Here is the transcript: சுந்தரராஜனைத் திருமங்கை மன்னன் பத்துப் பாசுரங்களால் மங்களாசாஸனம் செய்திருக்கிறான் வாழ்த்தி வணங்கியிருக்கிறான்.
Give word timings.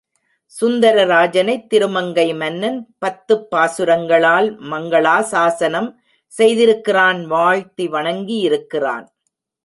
சுந்தரராஜனைத் 0.61 1.67
திருமங்கை 1.67 2.33
மன்னன் 2.33 2.95
பத்துப் 2.97 3.55
பாசுரங்களால் 3.55 4.47
மங்களாசாஸனம் 4.71 5.95
செய்திருக்கிறான் 6.37 7.25
வாழ்த்தி 7.25 7.87
வணங்கியிருக்கிறான். 7.87 9.05